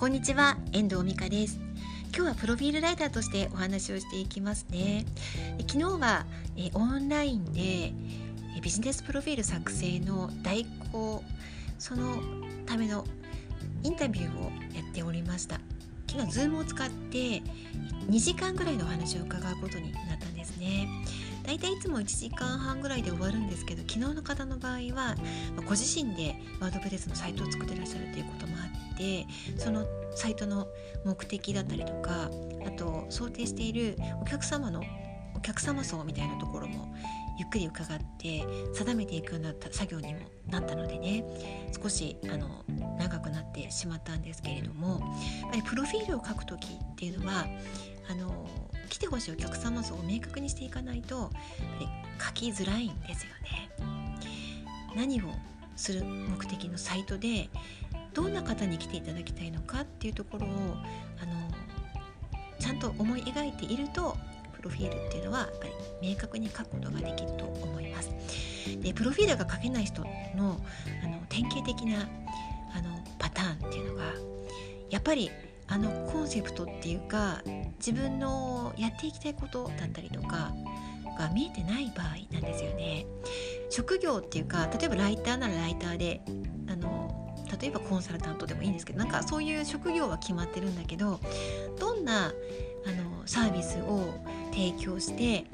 [0.00, 1.60] こんにちは遠藤美香です。
[2.16, 5.04] 今日はプロフィールライターとしてお話をしていきますね。
[5.68, 6.24] 昨日は
[6.56, 7.92] えオンラインで
[8.62, 11.22] ビジネスプロフィール作成の代行
[11.78, 12.16] その
[12.64, 13.04] ための
[13.82, 14.44] インタビューを
[14.74, 15.60] やっておりました。
[16.08, 17.42] 昨日 Zoom を使って
[18.08, 20.88] 2時間ぐらいのお話を伺うことになったんですね。
[21.50, 25.16] 大体いつも1時間半ぐらいで終わるんですけど昨日の方の場合は
[25.64, 29.26] ご自身でワードプレスのサイトを作ってらっしゃるということもあって
[29.58, 29.84] その
[30.14, 30.68] サイトの
[31.04, 32.30] 目的だったりとか
[32.64, 34.80] あと想定しているお客様の
[35.34, 36.94] お客様層みたいなところも
[37.36, 40.20] ゆっくり伺って定めていくような作業にも
[40.50, 41.24] なったのでね
[41.82, 42.64] 少しあの
[42.96, 45.00] 長くなってしまったんですけれども
[45.42, 47.46] やっぱりプロフィールを書く時っていうのは
[49.00, 51.34] てほしいお客様像を明確にしていかないとやっぱ
[51.80, 51.88] り
[52.26, 53.70] 書きづらいんですよね。
[54.94, 55.24] 何を
[55.76, 57.48] する目的のサイトで
[58.12, 61.50] どんな方に来ていただきたいのかっていうところをあの
[62.58, 64.16] ちゃんと思い描いていると
[64.52, 65.66] プロフィールっていうのはやっぱ
[66.02, 68.10] り明確に書くことができると思います。
[68.82, 70.60] でプロフィールが書けない人の
[71.02, 72.08] あの典型的な
[72.74, 74.04] あのパターンっていうのが
[74.90, 75.30] やっぱり
[75.70, 77.42] あのコンセプトっていうか
[77.78, 80.52] 自分のやっていきたいことだったりとか
[81.18, 83.06] が見えてない場合なんですよね。
[83.70, 86.20] 職業っていうか例えばライターならライターで
[86.68, 91.20] あの例えばコンサルタントでもいいんですけどなんかそういう職業は決まってるんだけど
[91.78, 94.14] どんなあのサービスを
[94.52, 95.44] 提供して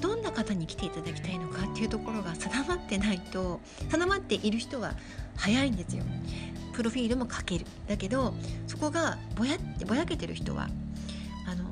[0.00, 3.60] どんな方に来ていただきたいのかっていうところが定まってないと
[3.90, 4.94] 定まっている人は
[5.36, 6.04] 早いんですよ。
[6.72, 8.34] プロフィールも書けるだけど
[8.78, 10.68] そこがぼやぼやけてる人は
[11.46, 11.64] あの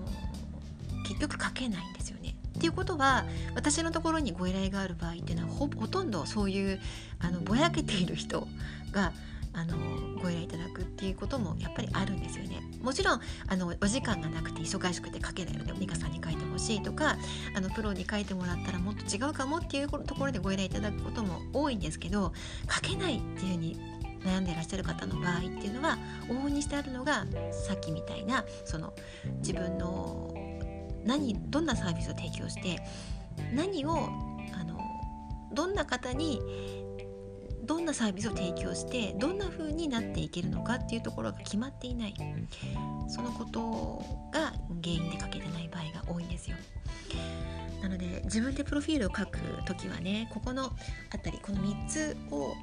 [1.07, 2.35] 結局書けないんですよね。
[2.59, 6.81] っていうことは私のところにご依頼がある場合っていうのはほほとんどそういう
[7.21, 8.49] あのぼやけている人
[8.91, 9.13] が
[9.53, 9.77] あの
[10.21, 12.61] ご依頼いただくっていうこともやっぱりあるんですよね。
[12.83, 17.17] もちろんあのお時間がなくて忙しくて書けないので美香さんに書いてほしいとか
[17.55, 22.33] あのプロに書いてもらったらもっと違うかもっていうところでご依頼いただくことも多いんですけど
[22.69, 23.96] 書けないっていうふうに
[24.27, 25.99] 悩んでいらっしゃる方の場合っていうのは
[26.29, 28.93] 往々にしてあるのがさっきみたいなその
[29.39, 30.35] 自分の
[31.05, 32.83] 何どんなサービスを提供して
[33.55, 34.09] 何を
[34.53, 34.79] あの
[35.53, 36.41] どんな方に
[37.65, 42.15] どんなサービスを提供してどんな風になっていけるのかっていうところが決まっていない
[43.09, 46.57] そのことが原因で書けてない場合が多いんですよ。
[47.83, 50.73] なので自分でプロフィールを書く時はねここの
[51.13, 52.55] 辺りこの3つを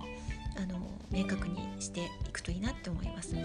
[0.55, 0.79] あの
[1.11, 3.35] 明確にしていくといいなって思います。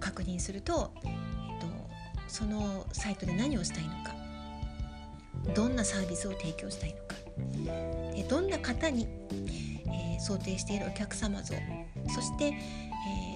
[0.00, 1.66] 確認すると、えっと、
[2.28, 4.14] そのサイトで何をしたいのか
[5.54, 7.14] どんなサービスを提供したいのか
[8.14, 9.06] でどんな方に
[9.88, 11.54] えー、想定しているお客様像
[12.08, 12.54] そして、え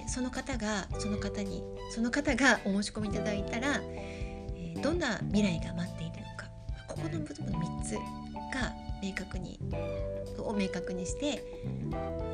[0.05, 6.45] ー、その方がその方にその方がお申し込みいただいたら、えー、どんな未来が待っているのか
[6.87, 9.59] ここの部分の3つが明確に
[10.37, 11.43] を明確にして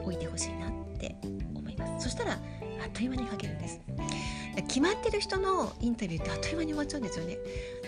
[0.05, 1.15] おいてほしいなって
[1.55, 2.05] 思います。
[2.05, 2.37] そしたらあ
[2.87, 3.79] っという間に書けるんです。
[4.67, 7.37] 決まってる人のインタビューってあっという間に終わっちゃうんですよね。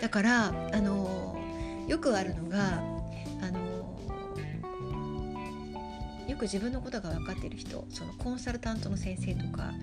[0.01, 0.51] だからあ
[0.81, 1.37] の
[1.87, 2.83] よくあるのが
[3.41, 3.59] あの
[6.27, 9.73] よく自分のことが分かっている人そのコンサルタントの先生とか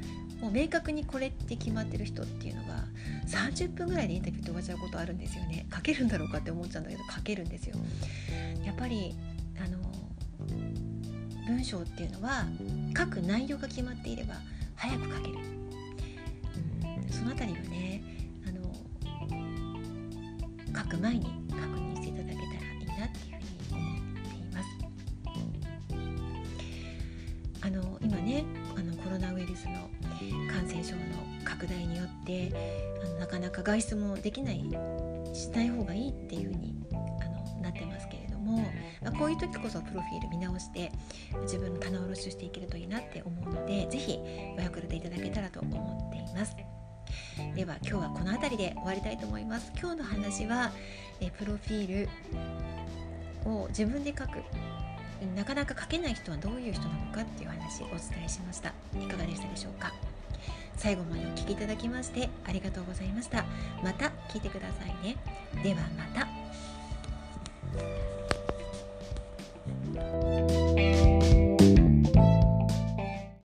[0.40, 2.84] もう明確にこれって決まってる人っていうのは
[3.26, 5.66] 30分ぐらいでインタビューって終わっちゃうことあるんですよね。
[5.74, 7.76] 書けるんだろうかって思っちゃうんだけど書けるんですよ。
[8.64, 9.14] やっぱり
[9.58, 9.78] あの
[11.46, 12.44] 文章っていうのは
[12.96, 14.34] 書く内容が決まっていれば
[14.74, 18.02] 早く書ける、うん、その辺りはね
[18.46, 18.74] あの
[20.82, 22.02] 書く前に確認
[30.86, 31.00] 症の
[31.44, 32.52] 拡大によって
[33.04, 34.64] あのなかなか外出もできない
[35.34, 38.58] しない方がいいっていう風にあのなってますけれども、
[39.02, 40.92] まあ、こういう時こそプロフィール見直して
[41.42, 44.18] 自分の棚卸しをしていけるといいなって思うので是非
[44.56, 46.56] ご役立ていただけたらと思っています。
[47.54, 49.72] では今日はこの辺りで終わりたいと思います。
[49.78, 50.70] 今日の話は
[51.20, 52.06] えプロフィー
[53.44, 54.42] ルを自分で書く
[55.34, 59.92] なかなか書けない人はどういう人なのかっていう話をお伝えしましたいかがでしたでしょうか？
[60.76, 63.44] 最後までお聴きいただきましてありがとうございました。
[63.82, 65.16] また聞いてくださいね。
[65.62, 66.35] ではまた。